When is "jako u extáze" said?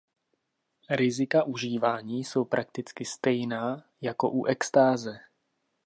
4.01-5.19